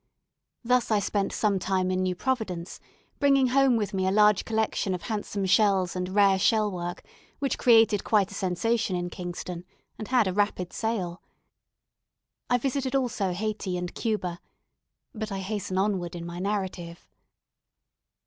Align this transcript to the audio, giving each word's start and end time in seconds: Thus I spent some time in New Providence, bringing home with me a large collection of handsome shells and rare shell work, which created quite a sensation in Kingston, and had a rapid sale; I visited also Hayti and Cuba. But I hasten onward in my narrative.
Thus 0.63 0.89
I 0.89 0.97
spent 0.97 1.31
some 1.31 1.59
time 1.59 1.91
in 1.91 2.01
New 2.01 2.15
Providence, 2.15 2.79
bringing 3.19 3.49
home 3.49 3.75
with 3.75 3.93
me 3.93 4.07
a 4.07 4.11
large 4.11 4.45
collection 4.45 4.95
of 4.95 5.03
handsome 5.03 5.45
shells 5.45 5.95
and 5.95 6.09
rare 6.15 6.39
shell 6.39 6.71
work, 6.71 7.03
which 7.37 7.59
created 7.59 8.03
quite 8.03 8.31
a 8.31 8.33
sensation 8.33 8.95
in 8.95 9.11
Kingston, 9.11 9.63
and 9.99 10.07
had 10.07 10.27
a 10.27 10.33
rapid 10.33 10.73
sale; 10.73 11.21
I 12.49 12.57
visited 12.57 12.95
also 12.95 13.31
Hayti 13.31 13.77
and 13.77 13.93
Cuba. 13.93 14.41
But 15.13 15.31
I 15.31 15.37
hasten 15.37 15.77
onward 15.77 16.15
in 16.15 16.25
my 16.25 16.39
narrative. 16.39 17.05